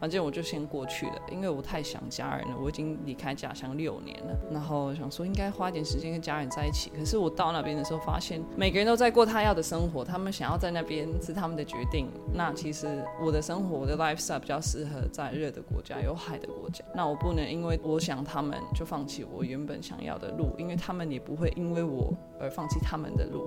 [0.00, 4.34] 反正我就先过去了，因为我太想家人了，我已经离开家乡六年了。
[4.50, 6.90] 然后想说应该花点时间跟家人在一起。
[6.96, 12.08] 可是我到那边的时候，发现每个人都在过他要的生活，他们想要在那边是他们的决定。
[12.32, 16.82] 那其实我的生活，我的 lifestyle 比较适合在热的国家、有海的国家。
[16.94, 22.10] 那我不能因为我想他们就放弃我原本想要的路，因为他们也不会因为我
[22.40, 23.46] 而放弃他们的路。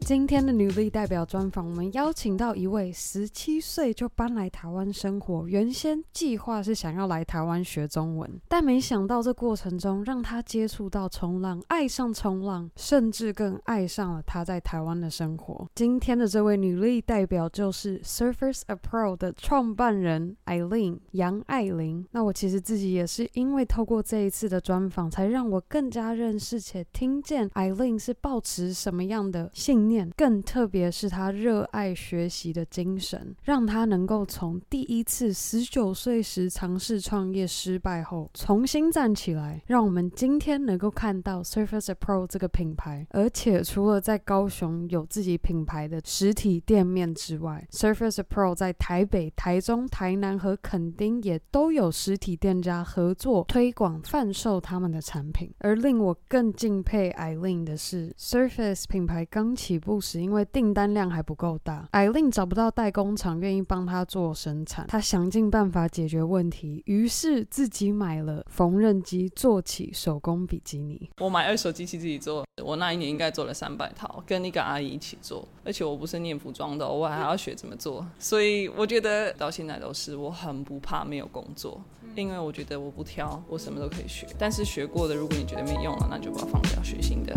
[0.00, 15.68] 今天的女力代表专访，我们邀请到一位十七岁就搬来台湾生活，原先计划是想要来台湾学中文，但没想到这过程中让她接触到冲浪，爱上冲浪，甚至更爱上了她在台湾的生活。
[15.76, 22.04] 今天的这位女力代表就是 Surfers Apro 的创办人 Eileen 杨爱玲。
[22.10, 30.08] 那我其实自己也是因为透过这一次的专访，才让我更加认识且听见 Eileen 是抱持什么样的信念。
[30.16, 43.04] 更特别是他热爱学习的精神，让他能够从第一次十九岁时尝试创业失败后重新站起来，让我们今天能够看到 Surface Pro 这个品牌。
[43.10, 55.52] 而且除了在高雄有自己品牌的实体店面之外，Surface Pro 在台北、台中、台南和垦丁也都有实体店家合作推广贩售他们的产品。
[55.58, 59.79] 而令我更敬佩 Aileen 的是，Surface 品牌刚起。
[59.80, 71.10] 不是因为订单量还不够大，Aileen 找不到代工厂愿意帮他做生产，他想尽办法解决问题，于是自己买了缝纫机，做起手工比基尼。
[71.18, 81.80] 我买二手机器自己做，我那一年应该做了三百套，跟一个阿姨一起做，而且我不是念服装的，我还要学怎么做，所以我觉得到现在都是我很不怕没有工作，
[82.14, 87.34] 因为我觉得我不挑，我什么都可以学，但是学过的，如果你觉得没用了，那就把它放掉，学新的。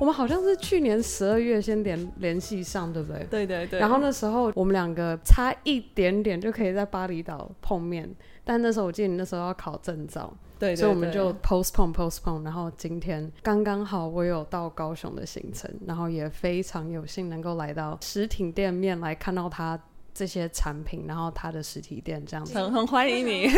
[0.00, 3.24] 我们好像是去年十二月先联联系上，对不对？
[3.30, 3.80] 对对对。
[3.80, 8.14] 然后那时候我们两个差一点点就可以在巴厘岛碰面，
[8.44, 12.44] 但那时候我记得你那时候要考证照，对，对，对，所以我们就 postpone postpone。
[12.44, 19.80] 然后今天刚刚好我有到高雄的行程，然后也非常有幸能够来到实体店面来看到他。
[20.14, 23.48] 这些产品，然后他的实体店这样子，很很欢迎你。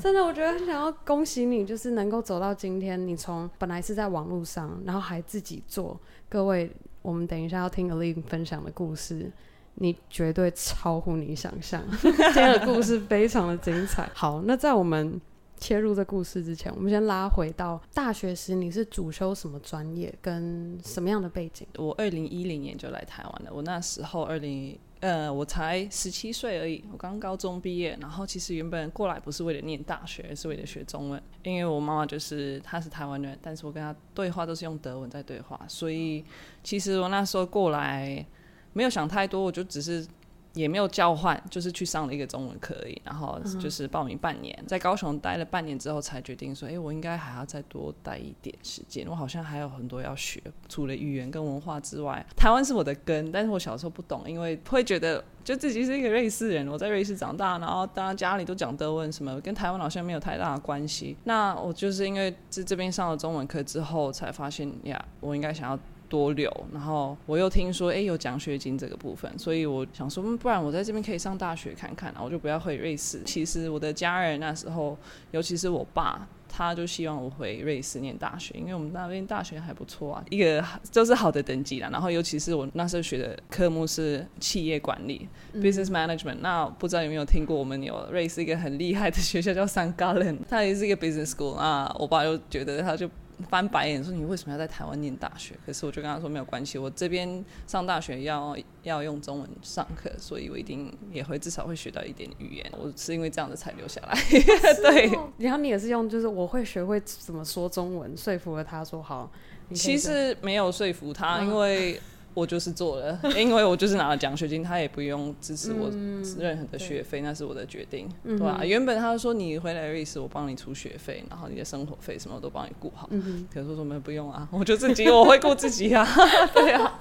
[0.00, 3.06] 真的，我觉得很想要恭喜你，就是能够走到今天。
[3.06, 6.00] 你从本来是在网络上，然后还自己做。
[6.30, 6.70] 各位，
[7.02, 9.30] 我们等一下要听 Aileen 分享的故事，
[9.74, 11.84] 你绝对超乎你想象。
[12.00, 14.08] 今天的故事非常的精彩。
[14.14, 15.20] 好，那在我们
[15.58, 21.66] 切入这故事之前，我们先拉回到大学时，你是主修什么专业，跟什么样的背景？
[21.76, 23.50] 我二零一零年就来台湾了。
[23.52, 24.78] 我那时候二零。
[25.02, 36.24] 呃，我才十七岁而已，我刚高中毕业，然后其实原本过来不是为了念大学，而是为了学中文，因为我妈妈就是她是台湾人，但是我跟她对话都是用德文在对话，所以
[36.62, 38.24] 其实我那时候过来
[38.72, 40.06] 没有想太多，我就只是。
[40.54, 61.16] 也没有交换，就是去上了一个中文课而已，然后就是报名半年，在高雄待了半年之后，才决定说，哎，我应该还要再多待一点时间，我好像还有很多要学，除了语言跟文化之外，台湾是我的根，但是我小时候不懂，因为会觉得就自己是一个瑞士人，我在瑞士长大，然后当然家里都讲德文，什么跟台湾好像没有太大的关系。
[61.24, 65.78] 那我就是因为在这边上了中文课之后，才发现呀，我应该想要。
[66.12, 73.22] 多留，然后我又听说，哎，有奖学金这个部分，所以我想说，不然我在这边可以上大学看看，我就不要回瑞士。
[73.24, 74.94] 其实我的家人那时候，
[75.30, 81.88] 尤其是我爸，他就希望我回瑞士念大学，因为我们那边大学还不错啊，一个就是好的等级啦。
[81.90, 86.36] 然后尤其是我那时候学的科目是企业管理、嗯、（business management）。
[86.42, 91.90] 那不知道有没有听过，我们有瑞士一个很厉害的学校叫 s a n g a l e n 它也是一个 business school 啊。
[91.98, 93.08] 我爸就觉得他就。
[93.48, 102.72] 翻白眼说：“你为什么要在台湾念大学？”可是我就跟他说：“没有关系，我这边上大学要要用中文上课，所以我一定也会至少会学到一点语言。
[102.78, 104.12] 我是因为这样子才留下来。
[104.14, 109.30] 哦”对，然后你也是用就是我会学会怎么说中文，说服了他说好。
[109.74, 112.00] 其实没有说服他，因为。
[112.34, 115.90] 我就是做了， 因为我就是拿了奖学金，他也不用支持我
[116.38, 118.64] 任何的学费，嗯、那是我的决定，对吧、啊？
[118.64, 123.08] 原本他说你回来瑞士，我帮你出学费，然后你的生活费什么我都帮你顾好。
[123.10, 126.06] 嗯、可是我说没有不用啊， 我就自己我会顾自己啊，
[126.54, 127.00] 对啊，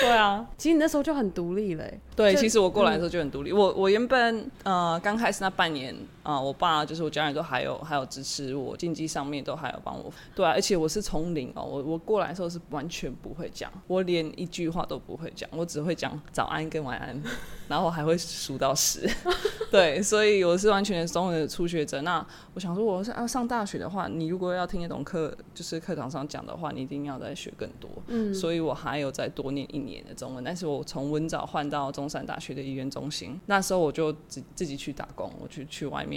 [0.00, 0.46] 对啊。
[0.56, 1.98] 其实你那时候就很独立嘞。
[2.14, 3.50] 对，其实我过来的时候就很独立。
[3.50, 10.10] 嗯、我我原本呃刚开始那半年啊、呃，我爸就是我家人都还有还有支持我，经济上面都还有帮我。
[10.34, 14.70] 对啊，而且我是从零哦，我我过来的时候是完全不会讲，我连一句。
[14.70, 17.20] 话都不会讲，我只会讲早安跟晚安，
[17.66, 19.08] 然后还会数到十。
[19.68, 22.00] 对，所以我是完全的中文的初学者。
[22.02, 22.24] 那
[22.54, 27.90] 我想说，我是要上大学的话，你如果要听得懂课，就是课堂上讲的话，你一定要再学更多。
[28.06, 30.44] 嗯，所以我还有再多念一年的中文。
[30.44, 36.09] 但是我从文藻换到中山大学的医院中心，那时候我就自自己去打工，我去去外面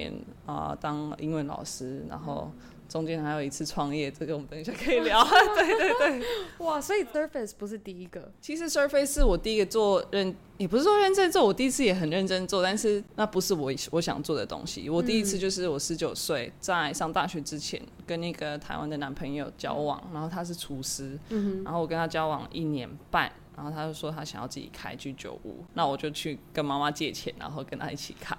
[0.45, 2.51] 啊、呃、当英文老师，然后。
[2.89, 5.23] 中间还有一次创业，这个我们等一下可以聊。
[5.57, 6.27] 对对对，
[6.59, 8.31] 哇，所以 Surface 不是第一个。
[8.39, 14.91] 其实 Surface 是我第一个做认，也不是说认真做，我第一次也很认真做，但是那不是我我想做的东西。
[14.91, 23.31] 我第一次就是我十九岁在上大学之前，跟那个台湾的男朋友交往，然后他是厨师，嗯然后我跟他交往一年半。
[23.55, 28.35] 然后他就说他想要自己开居酒屋，那我就去跟妈妈借钱，然后跟他一起开，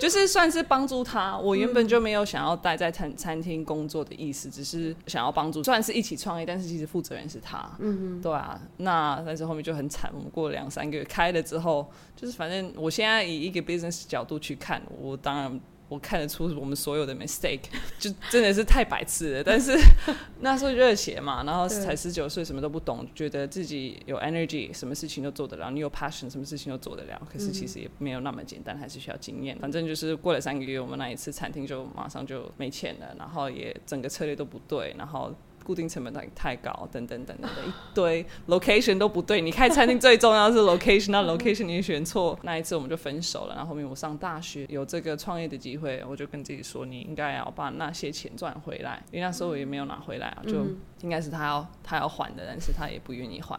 [0.00, 1.36] 就是算是帮助他。
[1.36, 7.58] 我原本就没有想要待在餐餐厅工作的意思，只是想要帮助，算是一起创业，但是其实负责人是他。
[7.78, 8.60] 嗯嗯，对啊。
[8.78, 15.60] 那但是后面就很惨，我们过了两三个月开了之后，就是反正我现在以一个 business 角度去看，我当然。
[15.88, 17.60] 我看得出我们所有的 mistake，
[17.98, 19.44] 就真的是太白痴了。
[19.44, 19.76] 但是
[20.40, 25.70] 那时候热血嘛，然后才十九岁，什么都不懂，觉得自己有 energy，什么事情都做得了。
[25.70, 27.20] 你有 passion，什么事情都做得了。
[27.32, 29.56] 可是其实也没有那么简单，还是需要经验。
[29.58, 35.34] 反正就是过了三个月，我们那一次餐厅就马上就没钱了，然后也整个策略都不对，然后。
[35.66, 39.40] 固定成本太太高，等等等等的一堆 location 都不对。
[39.40, 43.56] 你开餐厅最重要是 location，那 location 你选错，那一次我们就分手了。
[43.56, 49.02] 然后后面我上大学有这个创业的机会，我就跟自己说，你应该要把那些钱赚回来。
[49.10, 50.64] 因为那时候我也没有拿回来啊，就
[51.02, 53.58] 应该是他要他要还的，但是他也不愿意还。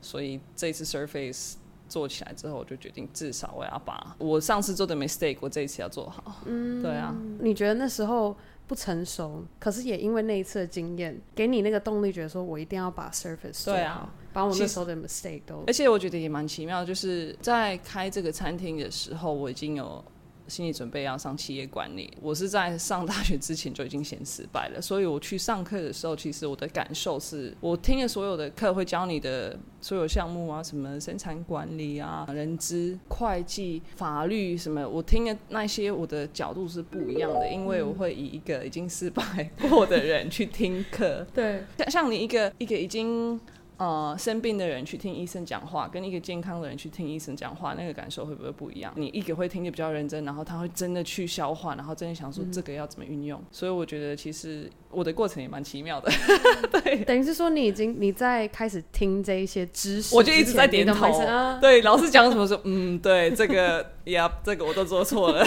[0.00, 1.54] 所以这次 Surface
[1.88, 6.36] 做起来之后，我就决定至少我要把我上次做的 mistake，我这一次要做好。
[6.44, 7.12] 嗯，对啊。
[7.40, 8.36] 你觉得那时候？
[8.68, 15.64] 不成熟，可是也因为那一次的经验，给你那个动力，觉得说我一定要把 Surface 做好，对啊，把我那时候的 mistake 都。
[15.66, 20.04] 而且我觉得也蛮奇妙，就是在开这个餐厅的时候，我已经有。
[20.48, 43.38] 心理准备要上企业管理，我是在上大学之前就已经先失败了，所以我去上课的时候，其实我的感受是，我听了所有的课会教你的所有项目啊，什么生产管理啊、人资、会计、法律什么，我听的那些我的角度是不一样的，因为我会以一个已经失败过的人去听课， 对，像像你一个一个已经。
[43.78, 48.92] 呃，生病的人去听医生讲话，跟一个健康的人去听医生讲话，那个感受会不会不一样？
[48.96, 53.38] 你一个会听得比较认真，然后他会真的去消化，然后真的想说这个要怎么运用。
[53.40, 56.10] 嗯、所以我觉得其实我的过程也蛮奇妙的。
[56.82, 61.16] 对，等于是说你已经你在开始听这一些知识，我就一直在点头。
[61.20, 65.46] 啊、对，老师讲什么说，嗯，对，这个呀，这个我都做错了。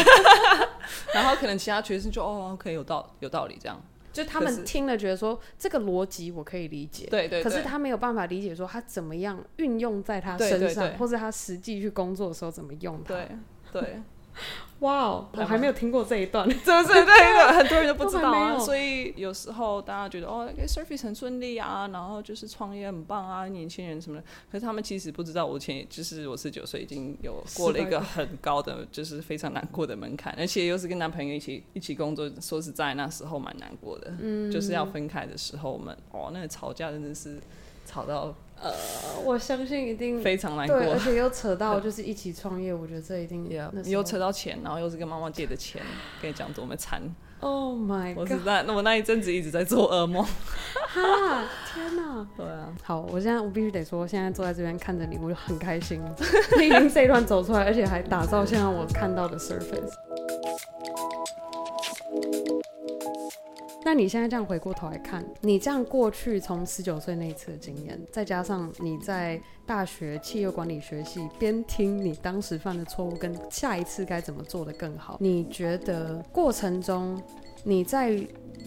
[1.13, 3.78] 然后可能其他学生就哦，可以有道有道理这样。
[4.12, 13.13] 就他们听了觉得说这个逻辑我可以理解，对对，可是他没有办法理解说他怎么样运用在他身上，或者他实际去工作的时候怎么用它。
[13.13, 13.28] 对
[13.72, 14.02] 对。
[14.80, 17.06] 哇哦，我还没有听过这一段， 是不是？
[17.06, 18.57] 对的， 很多人都不知道啊。
[18.57, 24.24] 所以有时候大家觉得哦，Surface 很顺利啊，然后就是创业很棒啊，年轻人什么的。
[24.51, 32.28] 可是他们其实不知道，我前就是我十九岁已经有过了一个很高的，就是非常难过的门槛，而且又是跟男朋友一起一起工作。
[32.42, 37.39] 说实在，那时候蛮难过的，嗯，就是要分开的时候，我们哦，那个吵架真的是
[37.86, 38.33] 吵到。
[38.63, 38.72] 呃，
[39.25, 43.44] 我相信一定非常难过，而且又扯到就是一起创业，我觉得这一定
[43.83, 45.81] 你又扯到钱，然后又是跟妈妈借的钱，
[46.21, 47.02] 跟你讲多么惨。
[47.40, 48.30] Oh my god！
[48.30, 50.24] 我那我那一阵子一直在做噩梦。
[50.24, 51.44] 哈，
[51.74, 52.28] 天哪！
[52.38, 52.71] 对啊。
[52.83, 56.00] 好，我现在我必须得说，现在坐在这边看着你，我就很开心。
[56.59, 59.92] 你已经这一段走出来，而且还打造现在我看到的 Surface。
[63.83, 77.21] 那你现在这样回过头来看，你这样过去从十九岁那一次的经验，再加上你在大学企业管理学系边听你当时犯的错误，跟下一次该怎么做的更好，你觉得过程中
[77.64, 78.16] 你在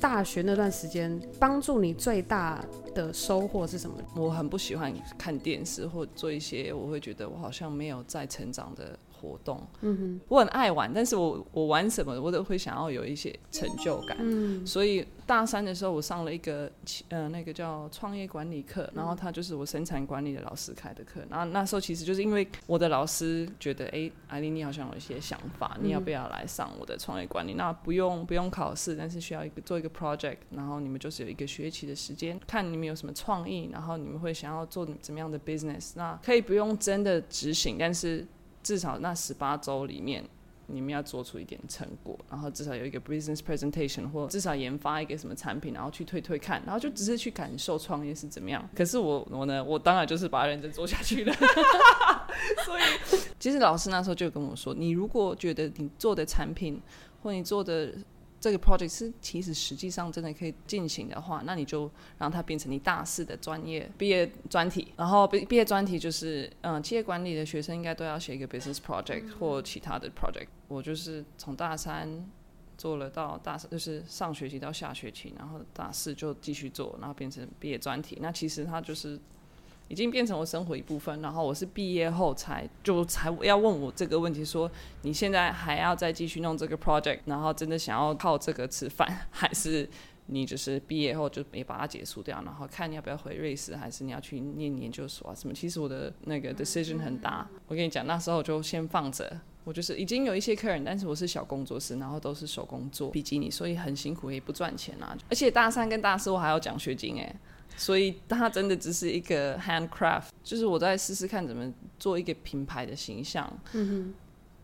[0.00, 3.96] 大学那段时间帮助你最大的收获是什么？
[4.16, 8.98] 我很不喜欢看电视或做一些我会觉得我好像没有在成长的。
[9.24, 16.70] 活动，嗯哼，我很爱玩，但是我我玩什么，我都会想要有一些成就感，嗯，所以大三的时候，我上了一个
[17.08, 27.54] 呃那个叫创业管理课，然后他就是我生产管理的老师开的课，然后那时候其实就是因为我的老师觉得，哎，艾琳你好像有一些想法，你要不要来上我的创业管理？
[27.54, 38.26] 那不用不用考试，但是需要一个做一个 project，然后你们就是有一个学期的时间，看你们有什么创意，然后你们会想要做怎么样的 business，那可以不用真的执行，但是。
[38.64, 40.24] 至少那十八周里面，
[40.66, 48.68] 你们要做出一点成果，然后至少有一个 business presentation，或至少研发一个什么产品，然后去推推看，然后就只是去感受创业是怎么样。
[48.74, 51.34] 可是我我呢，我当然就是把它认真做下去了。
[52.64, 52.82] 所以，
[53.38, 56.80] 其实老师那时候就跟我说，你如果觉得你做的产品
[57.22, 57.94] 或你做的
[58.44, 64.92] 这个 project 是其实实际上真的可以进行的话，那你就让它变成你大四的专业毕业专题。
[64.98, 70.48] 然后毕毕业专题就是，嗯，企业管理的学生应该都要写一个 business project 或其他的 project。
[70.68, 72.30] 我就是从大三
[72.76, 78.18] 做了到大四，就是上学期到下学期，然后大四就继续做，然后变成毕业专题。
[78.20, 79.18] 那其实它就是。
[79.88, 84.70] 已经变成我生活一部分，然后我是毕业后才就才要问我这个问题，说
[85.02, 89.88] 你现在还要再继续弄这个 project，然后真的想要靠这个吃饭，还是
[90.26, 95.52] 你就是毕业后就没把它结束掉，然后看你要不要回瑞士，还是你要去念研究所啊什么？
[95.52, 107.36] 其实我的那个 decision 很大，我跟你讲，那时候就先放着，我就是已经有一些客人，但是我是小工作室，然后都是手工做比基尼，所以很辛苦也不赚钱啊，而且大三跟大四我还要奖学金哎。
[107.76, 113.50] 所以它真的只是一个 handcraft，就是我在试试看怎么做一个品牌的形象。
[113.72, 114.14] 嗯哼。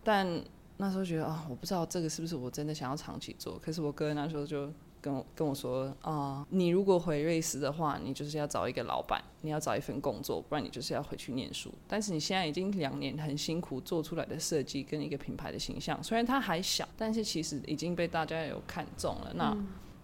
[0.02, 0.42] 但
[0.78, 3.58] 那时候觉得啊，我不知道这个是不是我真的想要长期做。
[3.58, 11.70] 可是我哥那时候就跟我跟我说啊，你如果回瑞士的话，你就是要找一个老板，你要找一份工作，不然你就是要回去念书。
[11.86, 19.32] 但是你现在已经两年很辛苦做出来的设计跟一个品牌的形象，虽然它还小，但是其实已经被大家有看中了。
[19.34, 19.54] 那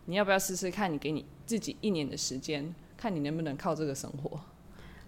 [0.05, 0.93] 你要不要试试看？
[0.93, 2.75] 你给你自己一年的时间。
[3.07, 4.37] 看你能不能靠这个生活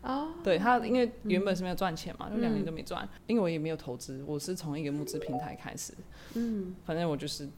[0.03, 0.27] 哦。
[0.27, 3.07] Oh, 对他，因为原本是没有赚钱嘛，就两、嗯、年都没赚。
[3.27, 5.93] 因为我也没有投资，我是从一个募资平台开始。
[6.35, 7.49] 嗯，反正我就是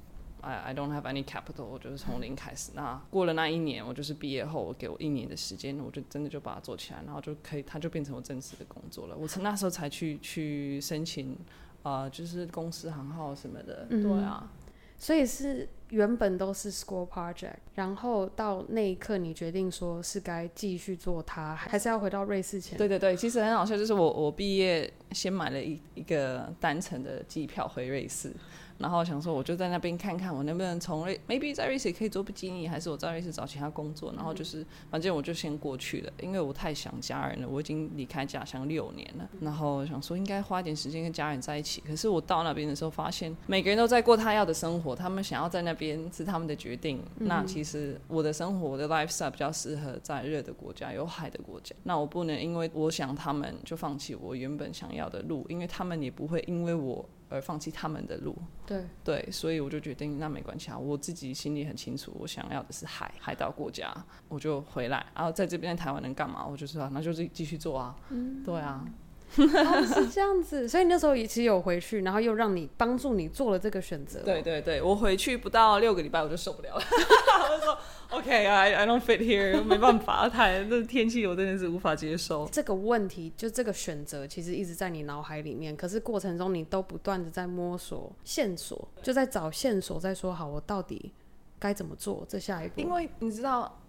[0.41, 2.73] ，I I don't have any capital，我就是从零开始。
[2.75, 9.15] 那过了那一年，我就是毕业后，我给我一年的时间，我就真的就把它做起来，然后就可以，它就变成我正式的工作了。
[9.15, 11.37] 我从那时候才去去申请，
[11.83, 13.87] 呃，就是公司行号什么的。
[13.91, 14.51] 嗯、对啊，
[14.97, 15.69] 所以是。
[15.91, 22.79] 原本都是 school project，然后到那一刻你决定说是该继续做它，还是要回到瑞士前？
[22.79, 28.33] 对对对，其实很好笑，就是我我毕业先买了一一个单程的机票回瑞士。
[28.81, 34.11] 然后想说，我就在那边看看，我能不能从瑞，maybe 在瑞士可以做比基尼，还是我在瑞士找其他工作。
[34.17, 39.29] 然后就是，反正我就先过去了，因为我太想家人了，我已经离开家乡六年了。
[39.39, 41.83] 然后想说，应该花点时间跟家人在一起。
[41.83, 47.03] 可是我到那边的时候，发现每个人都在过他要的生活，他们想要在那边是他们的决定。
[47.19, 51.77] 那其实我的生活，我的 lifestyle 比较适合在热的国家、有海的国家。
[51.83, 57.07] 那我不能因为我想他们就放弃我原本想要的路，因为他们也不会因为我。
[57.31, 58.85] 而放弃他们的路，对。
[59.03, 63.95] 对，所以我就决定那没关系啊，我自己心里很清楚，我想要的是海海岛国家，
[64.29, 66.45] 我就回来，然后在这边台湾能干嘛？
[66.45, 68.85] 我就说啊，那就是继续做啊，嗯，对啊。
[69.37, 74.21] 哦，是这样子，所以你那时候也其实有回去，然后又让你帮助你做了这个选择。
[74.21, 76.83] 对对对，我回去不到六个礼拜我就受不了了，
[77.51, 77.79] 我就说
[78.11, 82.49] OK，I I don't fit here，没办法，太那天气我真的是无法接受。
[82.51, 91.13] 这个问题就这个选择其实一直在你脑海里面，可是过程中你都不断的在摸索线索，就在找线索，在说好我到底
[91.59, 92.81] 该怎么做这下一步。
[92.81, 93.80] 因为你知道。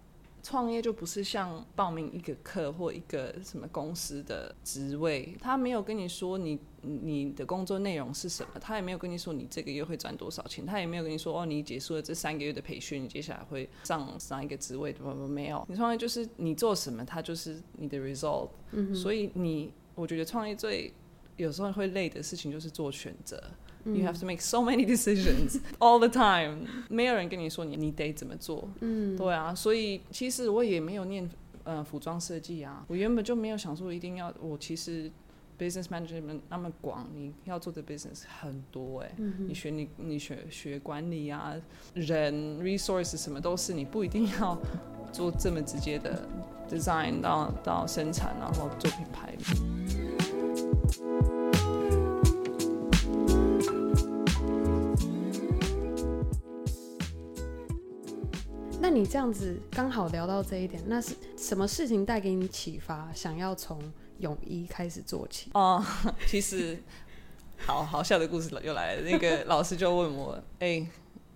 [0.44, 20.92] 创业就不是像报名一个课或一个什么公司的职位，他没有跟你说你你的工作内容是什么，他也没有跟你说你这个月会赚多少钱，他也没有跟你说哦，你结束了这三个月的培训，你接下来会上上一个职位，不不没有，你创业就是你做什么，它就是你的 result，嗯，所以你我觉得创业最
[21.38, 23.42] 有时候会累的事情就是做选择。
[23.84, 26.68] You have to make so many decisions all the time。
[26.90, 28.70] 没有人跟你说你你得怎么做。
[28.82, 31.30] 嗯，对啊，所以其实我也没有念
[31.64, 32.86] 呃服装设计啊。
[32.88, 34.32] 我原本就没有想说一定要。
[34.40, 35.12] 我其实
[35.58, 39.16] business management 那么广，你要做的 business 很多哎、欸。
[39.18, 39.48] 嗯。
[39.48, 41.56] 你学你你学学管理啊，
[41.94, 44.58] 人 resources 什么都是，你不一定要
[45.12, 46.24] 做这么直接的
[46.70, 49.36] design 到到生产，然后做品牌。
[58.94, 63.80] 你这样子刚好聊到这一点，那是什么事情带给你启发，想要从
[64.20, 65.50] 泳衣开始做起？
[65.54, 65.84] 哦，
[66.28, 66.78] 其实
[67.58, 69.02] 好好笑的故事又来了。
[69.02, 70.86] 那个老师就问我：“哎、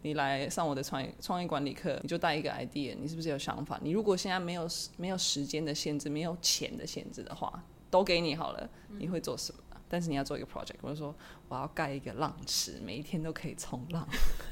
[0.02, 3.80] 你来上我的创业创业管理课，你就带一个 idea，你是不是有想法？
[3.82, 11.16] 你如果现在没有没有时间的限制，没有钱的限制的话，都给你好了，你会做什么？”但是你要做一个 project，我就说
[11.48, 14.08] 我要盖一个浪池，每一天都可以冲浪。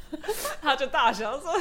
[0.61, 1.51] 他就大笑说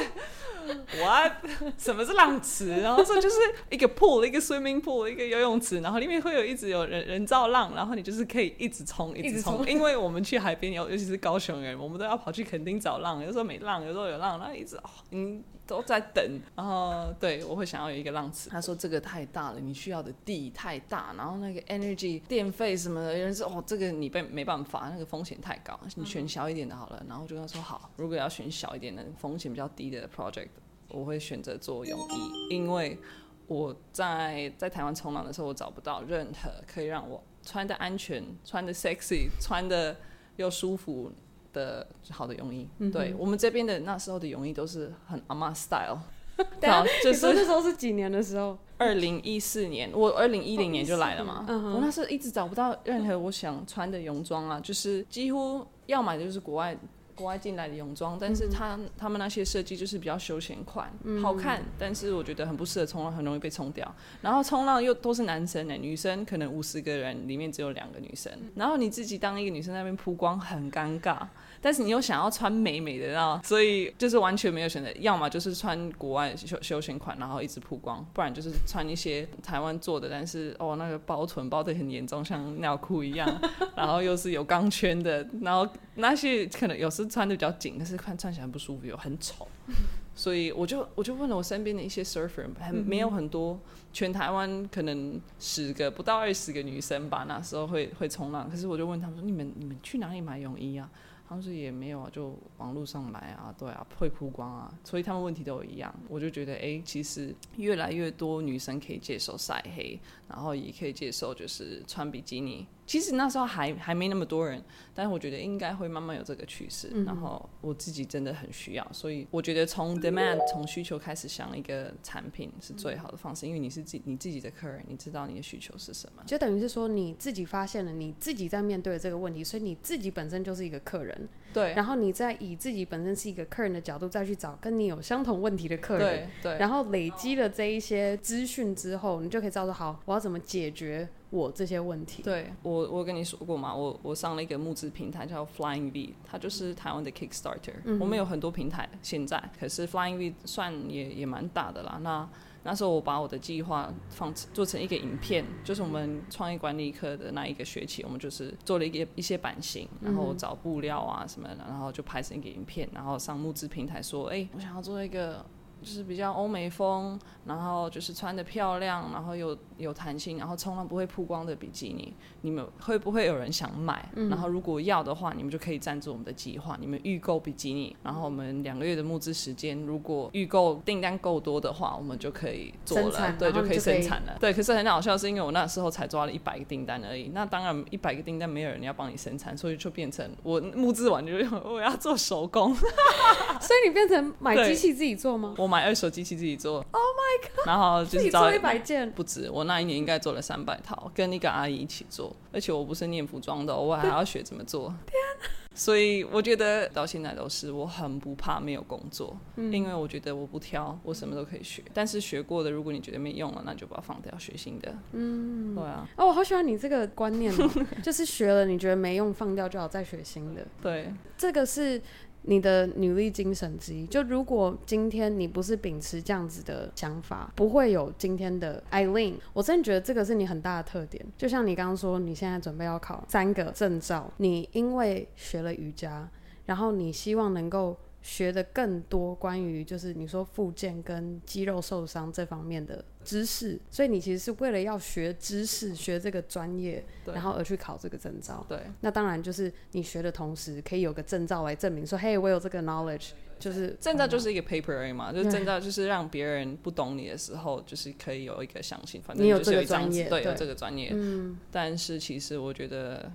[0.99, 1.33] ：“What？
[1.77, 2.81] 什么是浪池？
[2.81, 3.35] 然后说就是
[3.71, 9.67] 一个 pool，一个 swimming pool，一个游泳池，然后里面会有一直有人人造浪，然后你就是可以一直冲，一直冲。
[9.67, 18.49] 因为我们去海边，尤尤其是高雄人，我们都要跑去垦丁找浪，有时候没浪，有时候有浪，然后一直哦，嗯。” 都在等，然后对我会想要有一个浪池。
[18.49, 27.01] 他说这个太大了，你需要的地太大，然后那个 energy 电费什么的，有人说哦，这个你被没办法，那个风险太高，你选小一点的好了。
[27.07, 30.49] 然后就跟他说好，如果要选小一点的，风险比较低的 project，
[30.89, 32.99] 我会选择做泳衣，因为
[33.47, 39.95] 我在在台湾冲浪的时候，我找不到任何可以让我穿的安全、穿的 sexy、穿的
[40.35, 41.11] 又舒服。
[41.53, 45.99] 的好的泳衣，嗯、对我们这边的那时候的泳衣都是很阿妈 style，
[46.59, 56.77] 对啊就是那时候是几年的时候， 二零一四年，我二零一零年就来了嘛，我那时候一直找不到任何我想穿的泳装啊，就是几乎要买的就是国外。
[57.15, 63.95] 国外进来的泳装，但是他他们那些设计就是比较休闲款，嗯、好看，但是我觉得很不适合冲浪，很容易被冲掉。
[64.21, 71.19] 然后冲浪又都是男生呢，女生可能五十个人里面只有两个女生，然后你自己当一个女生在那边曝光很尴尬，
[71.63, 83.41] 但是你又想要穿美美的，然后所以就是完全没有选择，要么就是穿国外休休闲款，然后一直曝光，不然就是穿一些台湾做的，但是哦那个包臀包的很严重，像尿裤一样，
[83.77, 85.65] 然后又是有钢圈的，然后
[85.95, 87.07] 那些可能有时。
[87.13, 89.47] 穿的比较紧，但是看穿起来很不舒服，又很丑，
[90.15, 93.59] 所以我就我就问了我身边的一些 surfer，还没有很多，
[93.91, 100.89] 全台湾可能十个不到二十个女生吧，那时候会会冲浪，可是我就问他们说，你们你们去哪里买泳衣啊？
[101.25, 105.93] 好像是也没有啊，就网络上买啊，对啊，会曝光啊，所以他们问题都一样。
[106.09, 112.67] 我就觉得，哎、其实越来越多女生可以接受晒黑，然后也可以接受就是穿比基尼。
[112.85, 114.61] 其实那时候还还没那么多人，
[114.93, 116.89] 但是我觉得应该会慢慢有这个趋势。
[116.93, 126.23] 嗯、然后我自己真的很需要，所以我觉得从 demand 从需求开始想一个产品是最好的方式，因为你是自己你自己的客人，你知道你的需求是什么。
[126.25, 131.29] 就等于是说你自己发现了你自己在面对这个问题，所以你自己本身就是一个客人。
[131.53, 142.21] 对，然后你再以自己本身是一个客人的角度，再去找跟你有相同问题的客人，对，对，然后累积了这一些资讯之后，你就可以知道说，好，我要怎么解决我这些问题。
[142.21, 147.73] 对，我，我跟你说过嘛，我我上了一个募资平台叫 Flying V，它就是台湾的 Kickstarter。
[147.85, 147.99] 嗯。
[147.99, 151.97] 我们有很多平台现在，可是 Flying V 算也也蛮大的啦。
[152.03, 152.29] 那
[152.61, 165.43] 那时候我把我的计划放做成一个影片，就是我们创业管理课的那一个学期，我们就是做了一个一些版型，然后找布料啊什么的，然后就拍成一个影片，然后上募资平台说，哎、欸，我想要做一个。
[165.83, 174.09] 就是比较欧美风，然后就是穿的漂亮，然后有有弹性，然后冲浪不会曝光的比基尼，你们会不会有人想买？
[174.15, 184.37] 嗯、然后如果要的话，你们就可以赞助我们的计划，你们预购比基尼，然后我们两个月的募资时间，如果预购订单够多的话，我们就可以做了，产对，就可以生产了。
[184.39, 192.73] 对，可是很好笑，是因为我那时候才抓了一百个订单而已，那当然一百个订单没有人要帮你生产，所以就变成我募资完就我要做手工，
[193.59, 195.55] 所以你变成买机器自己做吗？
[195.57, 197.65] 我买二手机器自己做，Oh my god！
[197.67, 199.49] 然后就是做一百件，不止。
[199.49, 202.35] 我那一年应该做了三百套，跟一个阿姨一起做。
[202.51, 204.89] 而且我不是念服装的，我还要学怎么做。
[205.07, 205.49] 天哪！
[205.73, 211.81] 所以我觉得到现在都是，我很不怕没有工作，嗯、因为我觉得我不挑，我什么都可以学。
[211.91, 214.95] 但是学过的，如果你觉得没用了，那就把它放掉，学新的。
[215.13, 216.07] 嗯，对啊。
[216.15, 217.67] 哦，我好喜欢你这个观念哦，
[218.03, 220.63] 就是学了你觉得没用，放掉就好，再学新的。
[220.79, 221.99] 对，这个是。
[222.43, 229.35] 你的努力精神之一，就如果今天你不是秉持这样子的想法，不会有今天的 Aileen。
[229.53, 231.25] 我真的觉得这个是你很大的特点。
[231.37, 236.29] 就像你刚刚说，你现在准备要考三个证照，你因为学了瑜伽，
[236.65, 237.97] 然后你希望能够。
[238.23, 248.65] 学的更多关于就是你说复健跟肌肉受伤这方面的知识，所以你其实是为了要学知识、学这个专业，然后而去考这个证照。
[248.69, 261.09] 对，那当然就是你学的同时，可以有个证照来证明说，嘿，我有这个 knowledge，就是证照就是一个 paper 而已嘛，就是证照就是让别人不懂你的时候，就是可以有一个相信，反正就是有一张纸，对，有这个专业。
[261.13, 263.29] 嗯，但是其实我觉得。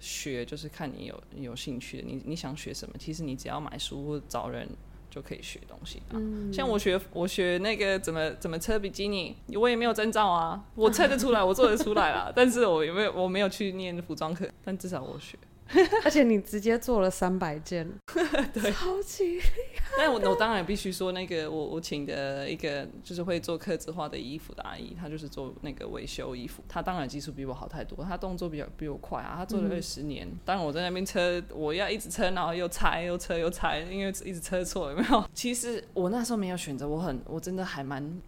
[0.00, 2.94] 学就是看你有有兴趣的，你你想学什么？
[2.98, 4.68] 其实你只要买书或找人
[5.10, 6.02] 就可以学东西。
[6.10, 12.30] 嗯，像我学我学那个怎么怎么车比基尼，我也没有证照啊，我测得出来，我做得出来啦。
[12.36, 15.38] 但是我有没有我没有去念服装课，但至少我学。
[16.04, 17.88] 而且你直接做了三百件，
[18.52, 19.40] 对，超级。
[19.96, 30.26] 但我我当然必须说，那个我我请的一个就是会做刻字化的衣服的阿姨，她就是做那个维修衣服，她当然技术比我好太多，她动作比较比我快啊，她做了二十年。
[30.26, 35.24] 嗯、当然我在那边车，我要一直车，然后又拆又车又拆，因为一直车错，有没有？
[35.34, 38.20] 其实我那时候没有选择，我很我真的还蛮。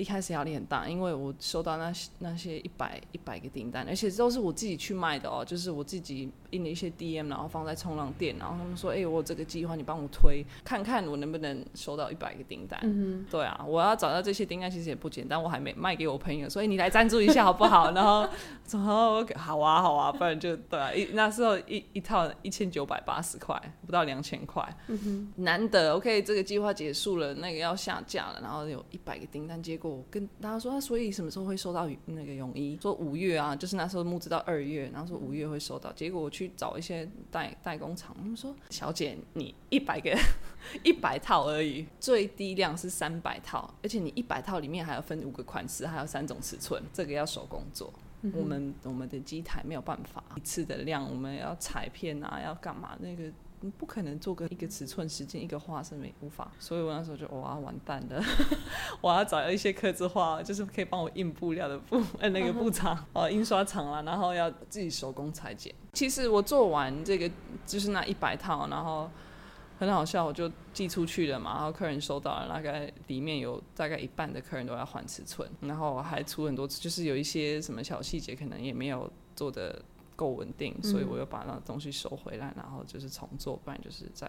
[0.00, 12.80] 一开始压力很大，因为我收到那些那些一百一百个订单，而且都是我自己去卖的哦，就是我自己印了一些 DM，然后放在冲浪店，然后他们说，哎、欸，我有这个计划，你帮我推，看看我能不能收到一百个订单。
[12.82, 17.90] 嗯哼，对啊，我要找到这些订单其实也不简单，我还没卖给我朋友，所以你来赞助一下好不好？
[17.92, 18.26] 然后
[18.70, 24.98] 然后好啊好啊，不然就对啊，一那时候一一套一千九百八十块，不到两千块，嗯
[25.36, 29.89] 哼，难得 OK，这个计划结束了，那个要下架了，然后有一百个订单，结果。
[29.90, 32.78] 我跟大家说，他所以什么时候会收到那个泳衣？
[32.80, 35.92] 说五月啊，就是那时候募资到二月，然后说五月会收到。
[35.92, 40.16] 结果我去找一些代代工厂，他们说：“小姐，你一百个
[40.84, 47.92] 一百套而已，最低量是三百套，而且你一百套里面还要分五个款式，还有三种尺寸，这个要手工做。
[48.22, 53.24] 嗯、我们我们的机台没有办法一次的量，我们要裁片啊，要干嘛那个。”
[53.62, 58.22] 你不可能做个一个尺寸时间一个画是没无法，所以我那时候就哇完蛋了，
[59.02, 63.30] 我要找一些刻字化，就是可以帮我印布料的布呃 那个布厂 哦、uh.
[63.30, 65.74] 印刷厂啦，然后要自己手工裁剪。
[65.92, 67.30] 其实我做完这个
[67.66, 69.10] 就是那一百套，然后
[69.78, 79.82] 很好笑，我就寄出去了嘛，然后客人收到了，大概里面有大概一半的客人都要换尺寸，然后我还出很多次，就是有一些什么小细节可能也没有做的。
[80.20, 84.26] 够稳定，所以我又把那东西收回来，嗯、然后就是重做，不然就是再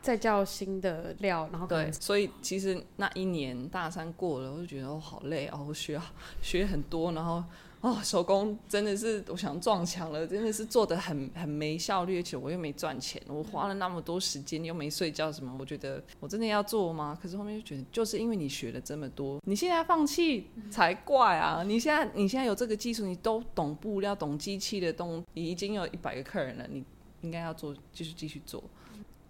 [0.00, 6.00] 再叫新的料，然后对，所以其实那一年大三过了，我就觉得我好累哦，我学
[6.40, 7.42] 学很多，然后。
[7.86, 17.16] 哦，手工真的是我想撞墙了，真的是做的很很没效率，而且我又没赚钱，我花了那么多时间又没睡觉什么，我觉得我真的要做吗？
[17.22, 21.62] 可是后面就觉得，就是因为你学了这么多，你现在放弃才怪啊！
[21.62, 26.84] 你现在你现在有这个技术，你都懂布料、懂机器的东，你已经有一百个客人了，你
[27.20, 28.64] 应该要做，继续继续做。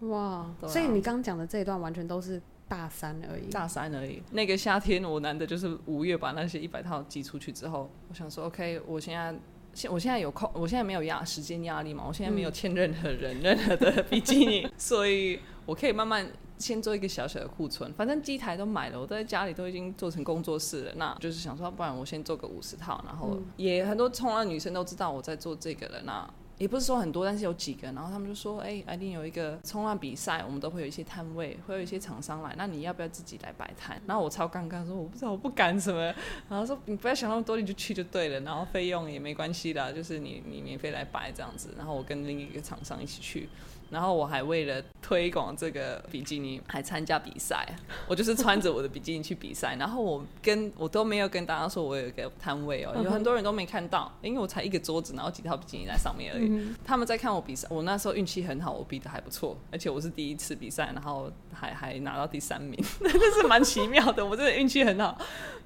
[0.01, 2.41] 哇，啊、所以你刚讲的这一段完全都是。
[2.69, 4.23] 大三而已，大三而已。
[4.33, 9.35] 那个夏天，我难得就是五月把那些一百套寄出去之后，我想说，OK，我现在
[9.73, 17.93] 现我现在有空，我现在没有压时间压力嘛，我现在没有欠任何人、嗯、 任何的比基尼，所以我可以慢慢先做一个小小的库存。
[17.95, 26.29] 反正机台都买了，我在家里都已经做成工作室了，那就是想说，不然我先做个五十套，然后也很多冲浪女生都知道我在做这个了，那。
[26.59, 36.01] 也不是说很多，但是有几个，然后他们就说：“哎、欸，一定有一个冲浪比赛，我们都会有一些摊位，会有一些厂商来，那你要不要自己来摆摊？”然后我超尴尬，说：“我不知道，我不敢什么。”
[36.49, 43.49] 然后说：“你不要想那么多，你就去就对了，然后费用也没关系的，就是你你免费来摆这样子。”然后我跟另一个厂商一起去。
[43.91, 47.67] 然后我还为了推广这个比基尼，还参加比赛。
[48.09, 56.47] 我就是穿着我的比基尼去比赛，然后我跟我都没有跟大家说我有一个摊位哦，有很多人都没看到，因为我才一个桌子，然后几套比基尼在上面而已。
[56.49, 65.17] 嗯、他们在看我比赛，我那时候运气很好，我比的还不错，而且我是第一次比赛，然后还还拿到第三名， 真是蛮奇妙的，我真的运气很好。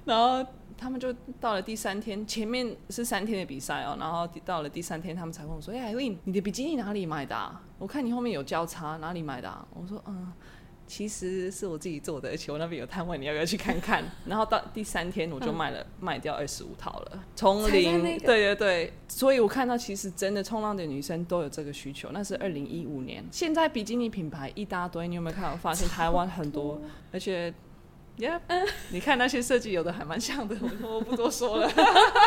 [0.05, 0.45] 然后。
[0.81, 7.61] 他们就到了第三天，前面是三天的比赛哦，然后到了第三天，他们才问我说：“哎，艾琳，你的比基尼哪里买的啊？
[7.77, 10.33] 我看你后面有交叉，哪里买的啊？”我说：“嗯，
[10.87, 22.09] 其实是我自己做的，而且我那边有摊位，你要不要去看看？”然后到第三天，我就卖了，嗯、 卖掉二十五套了，从零，那个、对对对，所以我看到其实真的冲浪的女生都有这个需求。
[22.11, 25.51] 那是二零一五年，现在比基尼品牌一大堆，你有没有看到？
[25.51, 27.53] 我发现台湾很，多而且。
[28.89, 31.71] 你看那些设计有的还蛮像的，我 我不多说了。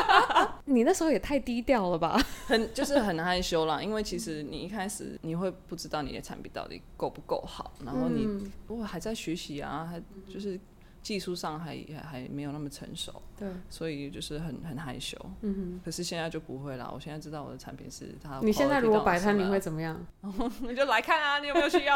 [0.66, 2.20] 你那时候也太低调了吧？
[2.46, 8.26] 很就是很害羞啦，因为其实你一开始你会不知道你的产品到底够不够好，然后你
[8.66, 10.02] 不过、嗯、还在学习啊，还
[10.33, 10.59] 就是。
[11.05, 15.19] 技术上还还还没有那么成熟，对，所以就是很很害羞。
[15.43, 16.90] 嗯哼，可是现在就不会了。
[16.95, 18.40] 我现在知道我的产品是它。
[18.43, 20.03] 你现在如果摆摊，你会怎么样？
[20.67, 21.95] 你就来看啊，你有没有需要？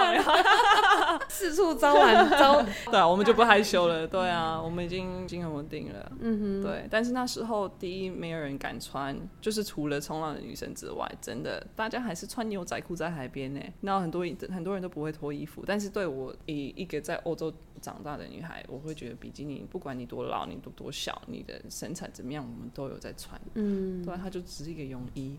[1.26, 2.62] 四处招揽招。
[2.92, 4.06] 对啊，我们就不害羞了。
[4.06, 6.12] 对啊，我们已经已经很稳定了。
[6.20, 6.86] 嗯哼，对。
[6.90, 13.60] 但是那时候第一没有人敢穿，就是除了冲浪的女生之外，真的大家还是穿牛仔裤在海边呢。
[13.80, 23.40] 然后很多很多人都不会脱衣服，但是对我以一个在欧洲长大的女孩，我会觉得比基尼不管你多老，你多多小，你的身材怎么样，我们都有在穿。
[23.54, 25.36] 嗯，对啊，它就只是一个泳衣，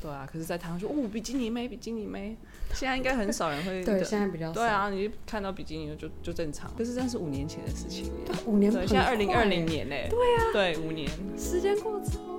[0.00, 0.28] 对啊。
[0.30, 2.36] 可是，在台湾说哦，比基尼妹，比基尼妹，
[2.74, 3.82] 现在应该很少人会。
[3.84, 4.54] 对，现在比较少。
[4.54, 6.70] 对啊，你看到比基尼就就正常。
[6.76, 8.10] 可是，这是五年前的事情。
[8.24, 8.72] 对，五年。
[8.72, 9.96] 对，现在二零二零年呢？
[10.08, 10.52] 对啊。
[10.52, 11.08] 对，五年。
[11.36, 12.37] 时间过超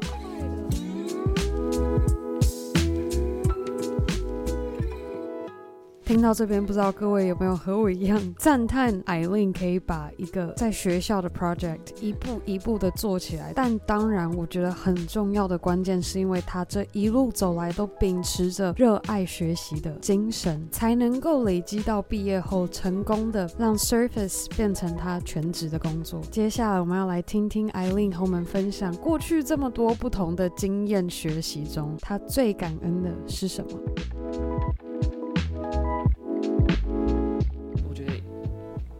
[6.10, 13.54] 听到这边，不知道各位有没有和我一样赞叹 Aileen 可以把一个在学校的 project 一步一步的做起来？
[13.56, 26.19] 但当然，我觉得很重要的关键是因为他这一路走来都秉持着热爱学习的精神，才能够累积到毕业后成功的让 Surface 变成他全职的工作。
[26.32, 34.88] 接下来我们要来听听 Aileen 和我们分享过去这么多不同的经验学习中，他最感恩的是什么？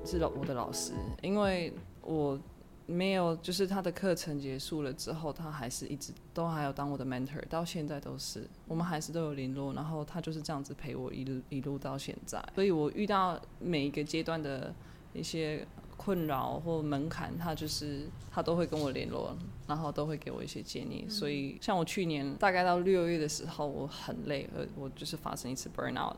[0.10, 2.40] 是老我的老师，因为我
[2.88, 14.74] 没有就是他的课程结束了之后，他还是一直都还有当我的 mentor，到现在都是，我们还是都有联络，然后他就是这样子陪我一路一路到现在，所以我遇到每一个阶段的
[15.14, 15.66] 一些。
[16.02, 19.36] 困扰或门槛，他就是他都会跟我联络，
[19.68, 21.06] 然后都会给我一些建议。
[21.10, 26.16] 所以像我去年大概到六月的时候，我很累，呃，我就是发生一次 burnout，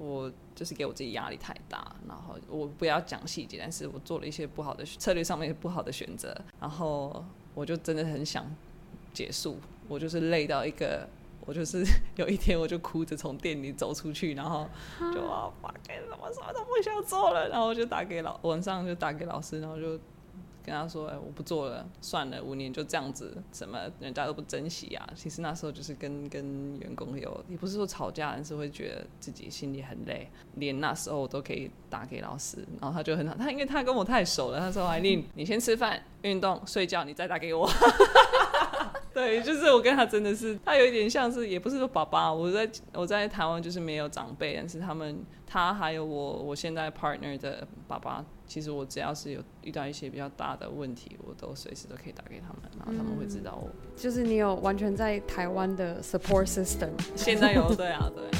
[0.00, 7.22] 我就是给我自己压力太大，然后我不要讲细节，但是我做了一些不好的策略上面不好的选择，然后
[7.54, 8.44] 我就真的很想
[9.12, 9.58] 结束，
[9.88, 11.06] 我就是累到一个。
[11.46, 11.82] 我就是
[12.16, 14.68] 有一天，我就哭着从店里走出去，然后
[15.12, 19.98] 就啊，发给什么什么都不想做了，然后我就打给老晚上就打给老师，然后就
[20.64, 30.28] 跟他说：“哎，我不做了，算了，五年就这样子，什么人家都不珍惜啊。”其实那时候就是跟跟员工有，也不是说吵架，但是会觉得自己心里很累。
[30.54, 37.68] 连那时候我都可以打给老师，然后他就很好，他因为他跟我太熟了，他说：“艾琳，你先吃饭、运动、睡觉，你再打给我。
[39.12, 42.32] ”对，就是我跟他真的是，他有一点像是，也不是说爸爸。
[42.32, 53.68] 我在我在台湾就是没有长辈，但是他们他还有我我现在 partner 的爸爸，其实我只要是有遇到一些比较大的问题，我都随时都可以打给他们，然后他们会知道我。
[53.68, 58.30] 嗯，就是你有完全在台湾的 support system，现在有，对啊，对啊。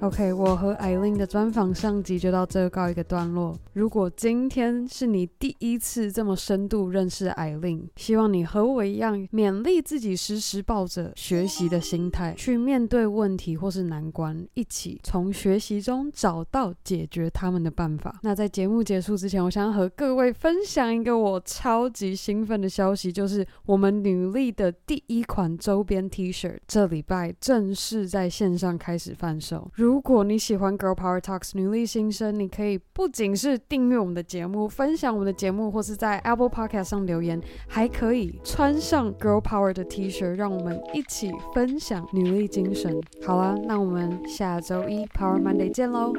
[0.00, 3.56] OK，我和艾琳的专访上集就到这告一个段落。
[3.72, 18.20] 如果今天是你第一次这么深度认识艾琳希望你和我一样勉励自己，时时抱着学习的心态去面对问题或是难关，一起从学习中找到解决他们的办法。
[18.22, 29.70] 那在节目结束之前，我想和各位分享一个我超级兴奋的消息，就是我们女力的第一款周边 T 恤，这礼拜正式在线上开始贩售。
[29.86, 43.00] 如果你喜欢 Girl Power Talks 女力新生，你可以不仅是订阅我们的节目，分享我们的节目，或是在 Apple Podcast 上留言，还可以穿上 Girl Power 的 T 恤，让我们一起分享女力精神。
[43.24, 46.12] 好啦，那我们下周一 Power Monday 见喽，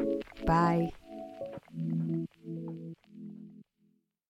[0.46, 0.90] 拜。